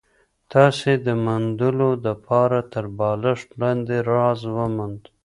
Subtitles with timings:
[0.51, 5.01] تاسي د موندلو دپاره تر بالښت لاندي راز وموند؟